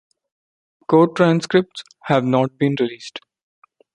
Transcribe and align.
Court 0.87 1.15
transcripts 1.15 1.83
have 2.05 2.23
not 2.25 2.57
been 2.57 2.73
released. 2.79 3.19